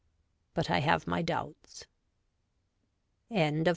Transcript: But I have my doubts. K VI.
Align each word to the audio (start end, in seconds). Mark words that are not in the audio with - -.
But 0.55 0.71
I 0.71 0.79
have 0.79 1.05
my 1.05 1.21
doubts. 1.21 1.85
K 3.31 3.51
VI. 3.63 3.69